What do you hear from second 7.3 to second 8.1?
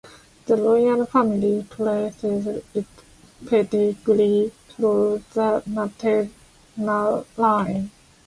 line.